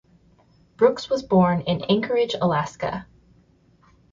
[0.77, 3.05] Brooks was born in Anchorage, Alaska.